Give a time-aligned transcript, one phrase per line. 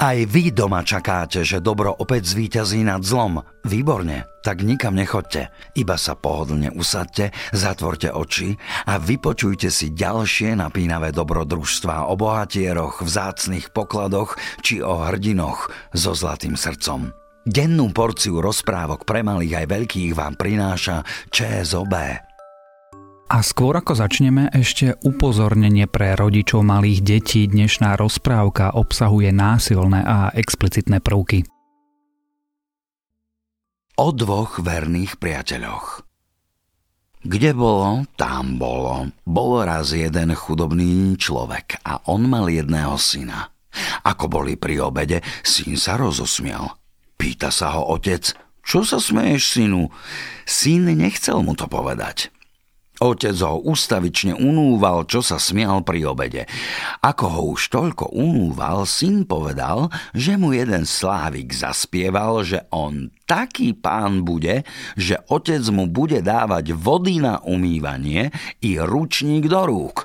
[0.00, 3.44] Aj vy doma čakáte, že dobro opäť zvíťazí nad zlom.
[3.68, 5.52] Výborne, tak nikam nechoďte.
[5.76, 8.56] Iba sa pohodlne usadte, zatvorte oči
[8.88, 16.56] a vypočujte si ďalšie napínavé dobrodružstvá o bohatieroch, vzácných pokladoch či o hrdinoch so zlatým
[16.56, 17.12] srdcom.
[17.44, 21.92] Dennú porciu rozprávok pre malých aj veľkých vám prináša ČSOB.
[23.30, 27.46] A skôr ako začneme, ešte upozornenie pre rodičov malých detí.
[27.46, 31.46] Dnešná rozprávka obsahuje násilné a explicitné prvky.
[34.02, 36.02] O dvoch verných priateľoch.
[37.22, 39.14] Kde bolo, tam bolo.
[39.22, 43.54] Bol raz jeden chudobný človek a on mal jedného syna.
[44.10, 46.74] Ako boli pri obede, syn sa rozosmial.
[47.14, 48.34] Pýta sa ho otec,
[48.66, 49.86] čo sa smeješ, synu?
[50.50, 52.34] Syn nechcel mu to povedať.
[53.00, 56.44] Otec ho ustavične unúval, čo sa smial pri obede.
[57.00, 63.72] Ako ho už toľko unúval, syn povedal, že mu jeden slávik zaspieval, že on taký
[63.72, 64.68] pán bude,
[65.00, 70.04] že otec mu bude dávať vody na umývanie i ručník do rúk.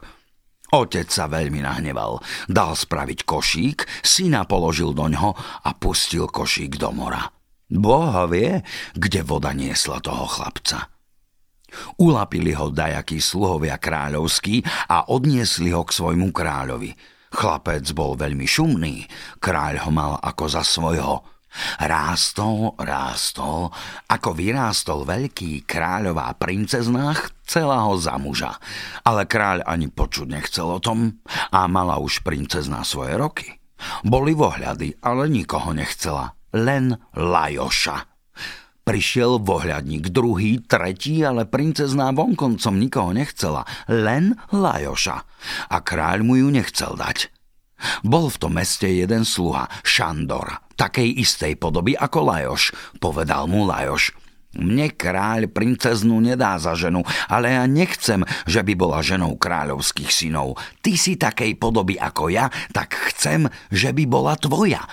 [0.72, 2.24] Otec sa veľmi nahneval.
[2.48, 5.36] Dal spraviť košík, syna položil do ňoho
[5.68, 7.28] a pustil košík do mora.
[7.68, 8.64] Boha vie,
[8.96, 10.95] kde voda niesla toho chlapca.
[12.00, 16.92] Ulapili ho dajakí sluhovia kráľovskí a odniesli ho k svojmu kráľovi.
[17.36, 19.04] Chlapec bol veľmi šumný,
[19.44, 21.36] kráľ ho mal ako za svojho.
[21.80, 23.72] Rástol, rástol,
[24.12, 28.59] ako vyrástol veľký kráľová princezná, chcela ho za muža.
[29.08, 33.48] Ale kráľ ani počuť nechcel o tom a mala už princezná svoje roky.
[34.03, 38.15] Boli vohľady, ale nikoho nechcela, len Lajoša.
[38.86, 45.17] Prišiel vohľadník druhý, tretí, ale princezná vonkoncom nikoho nechcela, len Lajoša.
[45.73, 47.33] A kráľ mu ju nechcel dať.
[48.06, 52.78] Bol v tom meste jeden sluha, Šandor, takej istej podoby ako Lajoš.
[53.02, 54.13] Povedal mu Lajoš,
[54.56, 60.56] mne kráľ princeznú nedá za ženu, ale ja nechcem, že by bola ženou kráľovských synov.
[60.79, 64.88] Ty si takej podoby ako ja, tak chcem, že by bola tvoja.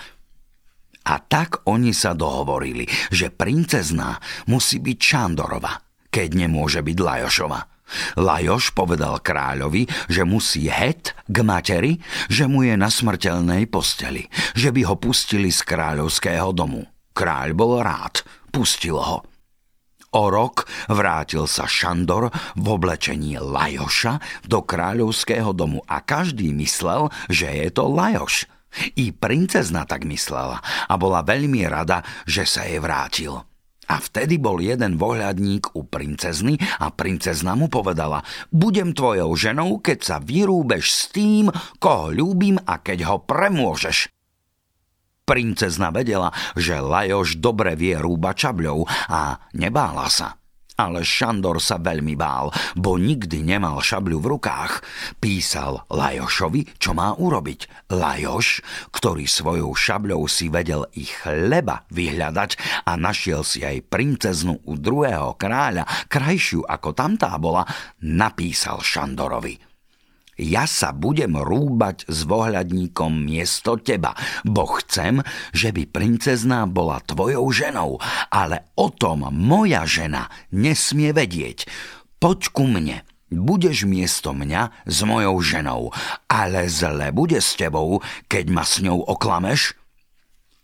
[1.03, 5.73] A tak oni sa dohovorili, že princezná musí byť Šandorova,
[6.07, 7.59] keď nemôže byť Lajošova.
[8.17, 11.99] Lajoš povedal kráľovi, že musí het k materi,
[12.31, 14.25] že mu je na smrteľnej posteli,
[14.57, 16.87] že by ho pustili z kráľovského domu.
[17.13, 19.21] Kráľ bol rád, pustil ho.
[20.13, 27.49] O rok vrátil sa Šandor v oblečení Lajoša do kráľovského domu a každý myslel, že
[27.49, 28.45] je to Lajoš.
[28.97, 33.41] I princezna tak myslela a bola veľmi rada, že sa jej vrátil.
[33.83, 39.99] A vtedy bol jeden vohľadník u princezny a princezna mu povedala Budem tvojou ženou, keď
[39.99, 41.51] sa vyrúbeš s tým,
[41.83, 44.07] koho ľúbim a keď ho premôžeš.
[45.23, 50.42] Princezna vedela, že Lajoš dobre vie rúbať čabľou a nebála sa.
[50.73, 54.73] Ale Šandor sa veľmi bál, bo nikdy nemal šabľu v rukách.
[55.21, 57.91] Písal Lajošovi, čo má urobiť.
[57.93, 64.73] Lajoš, ktorý svojou šabľou si vedel ich chleba vyhľadať a našiel si aj princeznu u
[64.73, 67.65] druhého kráľa, krajšiu ako tamtá bola,
[68.01, 69.72] napísal Šandorovi.
[70.43, 74.11] Ja sa budem rúbať s vohľadníkom miesto teba,
[74.43, 75.23] bo chcem,
[75.55, 77.95] že by princezná bola tvojou ženou,
[78.27, 81.63] ale o tom moja žena nesmie vedieť.
[82.19, 85.95] Poď ku mne, budeš miesto mňa s mojou ženou,
[86.27, 89.79] ale zle bude s tebou, keď ma s ňou oklameš.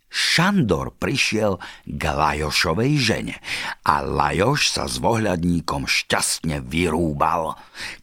[0.09, 3.37] Šandor prišiel k Lajošovej žene
[3.85, 7.53] a Lajoš sa s vohľadníkom šťastne vyrúbal.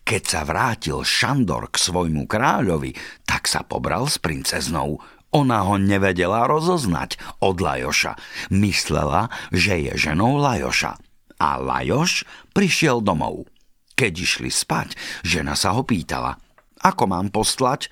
[0.07, 2.95] Keď sa vrátil Šandor k svojmu kráľovi,
[3.27, 5.03] tak sa pobral s princeznou.
[5.35, 8.15] Ona ho nevedela rozoznať od Lajoša.
[8.55, 11.03] Myslela, že je ženou Lajoša.
[11.43, 12.23] A Lajoš
[12.55, 13.51] prišiel domov.
[13.99, 14.95] Keď išli spať,
[15.27, 16.39] žena sa ho pýtala,
[16.87, 17.91] ako mám poslať,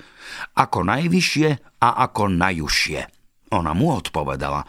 [0.55, 3.24] ako najvyššie a ako najjužšie.
[3.55, 4.67] Ona mu odpovedala,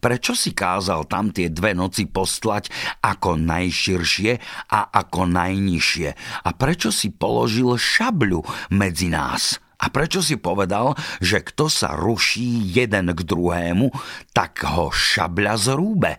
[0.00, 2.72] prečo si kázal tam tie dve noci postlať
[3.04, 4.32] ako najširšie
[4.72, 6.08] a ako najnižšie?
[6.48, 8.40] A prečo si položil šabľu
[8.72, 9.60] medzi nás?
[9.82, 13.92] A prečo si povedal, že kto sa ruší jeden k druhému,
[14.32, 16.12] tak ho šabľa zrúbe?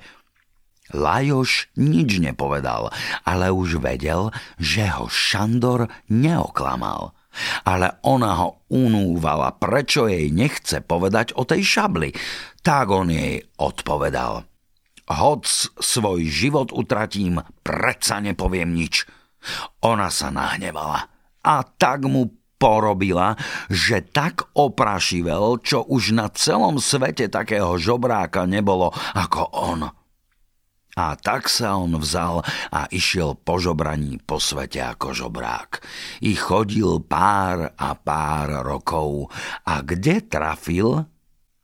[0.93, 2.93] Lajoš nič nepovedal,
[3.25, 4.29] ale už vedel,
[4.61, 7.15] že ho Šandor neoklamal
[7.65, 12.09] ale ona ho unúvala, prečo jej nechce povedať o tej šabli.
[12.63, 14.45] Tak on jej odpovedal.
[15.03, 15.43] Hoc
[15.77, 19.03] svoj život utratím, predsa nepoviem nič.
[19.83, 21.11] Ona sa nahnevala
[21.43, 23.35] a tak mu porobila,
[23.67, 30.02] že tak oprašivel, čo už na celom svete takého žobráka nebolo ako on.
[30.93, 35.81] A tak sa on vzal a išiel po žobraní po svete ako žobrák.
[36.21, 39.33] I chodil pár a pár rokov.
[39.65, 41.01] A kde trafil?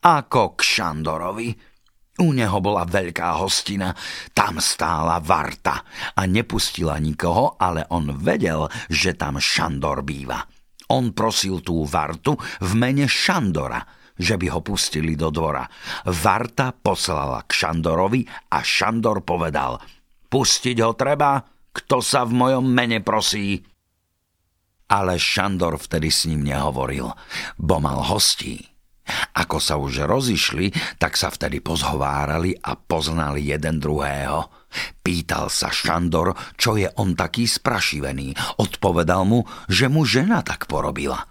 [0.02, 1.50] Ako k Šandorovi.
[2.20, 3.96] U neho bola veľká hostina,
[4.36, 5.88] tam stála Varta
[6.20, 10.44] a nepustila nikoho, ale on vedel, že tam Šandor býva.
[10.92, 12.36] On prosil tú Vartu
[12.66, 13.80] v mene Šandora–
[14.19, 15.63] že by ho pustili do dvora.
[16.06, 19.80] Varta poslala k Šandorovi a Šandor povedal
[20.30, 21.42] Pustiť ho treba,
[21.74, 23.63] kto sa v mojom mene prosí.
[24.92, 27.10] Ale Šandor vtedy s ním nehovoril,
[27.57, 28.69] bo mal hostí.
[29.10, 30.69] Ako sa už rozišli,
[31.01, 34.69] tak sa vtedy pozhovárali a poznali jeden druhého.
[35.01, 38.38] Pýtal sa Šandor, čo je on taký sprašivený.
[38.62, 41.25] Odpovedal mu, že mu žena tak porobila.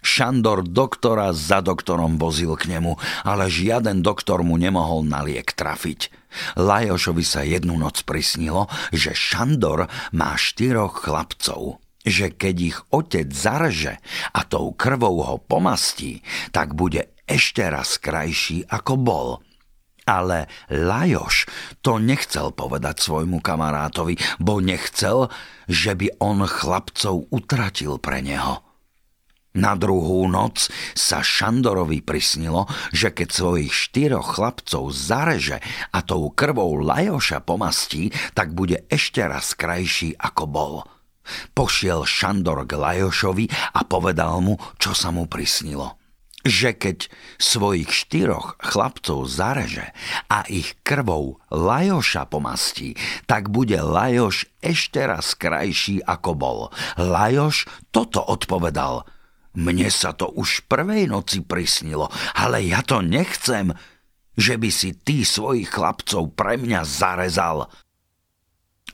[0.00, 6.12] Šandor doktora za doktorom vozil k nemu, ale žiaden doktor mu nemohol na liek trafiť.
[6.56, 14.00] Lajošovi sa jednu noc prisnilo, že Šandor má štyroch chlapcov že keď ich otec zarže
[14.32, 19.28] a tou krvou ho pomastí, tak bude ešte raz krajší ako bol.
[20.08, 21.46] Ale Lajoš
[21.84, 25.28] to nechcel povedať svojmu kamarátovi, bo nechcel,
[25.68, 28.69] že by on chlapcov utratil pre neho.
[29.50, 35.58] Na druhú noc sa Šandorovi prisnilo, že keď svojich štyroch chlapcov zareže
[35.90, 40.74] a tou krvou Lajoša pomastí, tak bude ešte raz krajší ako bol.
[41.50, 45.98] Pošiel Šandor k Lajošovi a povedal mu, čo sa mu prisnilo.
[46.46, 46.98] Že keď
[47.36, 49.90] svojich štyroch chlapcov zareže
[50.30, 52.94] a ich krvou Lajoša pomastí,
[53.26, 56.58] tak bude Lajoš ešte raz krajší ako bol.
[57.02, 59.02] Lajoš toto odpovedal–
[59.56, 62.06] mne sa to už prvej noci prisnilo,
[62.38, 63.74] ale ja to nechcem,
[64.38, 67.66] že by si ty svojich chlapcov pre mňa zarezal.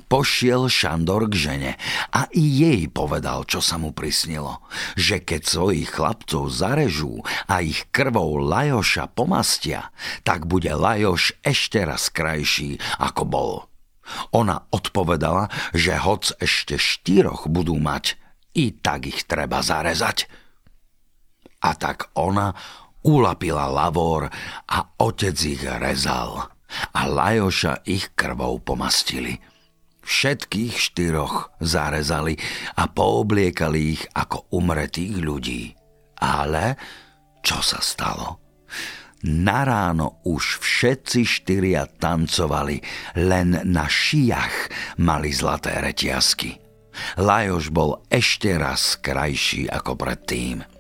[0.06, 1.73] Pošiel Šandor k žene
[2.14, 4.62] a i jej povedal, čo sa mu prisnilo,
[4.94, 9.91] že keď svojich chlapcov zarežú a ich krvou Lajoša pomastia,
[10.23, 13.52] tak bude Lajoš ešte raz krajší, ako bol.
[14.31, 18.14] Ona odpovedala, že hoc ešte štyroch budú mať,
[18.56, 20.45] i tak ich treba zarezať.
[21.62, 22.53] A tak ona
[23.06, 24.26] ulapila lavor
[24.67, 26.50] a otec ich rezal.
[26.93, 29.38] A Lajoša ich krvou pomastili.
[30.06, 32.38] Všetkých štyroch zarezali
[32.79, 35.62] a poobliekali ich ako umretých ľudí.
[36.23, 36.79] Ale
[37.43, 38.43] čo sa stalo?
[39.26, 42.79] Na ráno už všetci štyria tancovali,
[43.19, 44.70] len na šijach
[45.02, 46.55] mali zlaté reťazky.
[47.19, 50.75] Lajoš bol ešte raz krajší ako predtým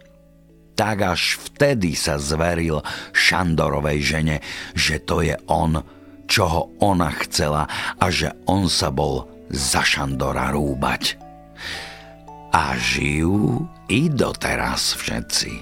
[0.76, 2.84] tak až vtedy sa zveril
[3.16, 4.36] Šandorovej žene,
[4.76, 5.80] že to je on,
[6.28, 7.64] čo ho ona chcela
[7.96, 11.16] a že on sa bol za Šandora rúbať.
[12.52, 15.52] A žijú i doteraz všetci,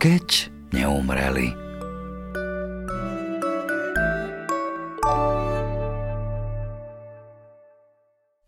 [0.00, 0.26] keď
[0.72, 1.52] neumreli.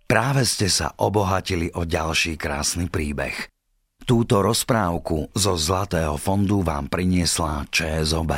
[0.08, 3.51] Práve ste sa obohatili o ďalší krásny príbeh.
[4.12, 8.28] Túto rozprávku zo Zlatého fondu vám priniesla ČSOB.